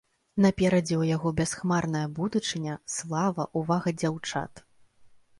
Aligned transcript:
Наперадзе 0.43 0.93
ў 0.93 1.03
яго 1.15 1.31
бясхмарная 1.39 2.01
будучыня, 2.19 2.77
слава, 2.93 3.45
увага 3.61 3.93
дзяўчат. 4.01 4.63